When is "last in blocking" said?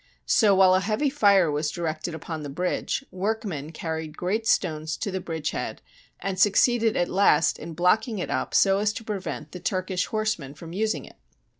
7.07-8.17